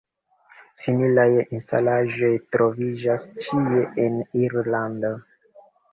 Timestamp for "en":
4.07-4.19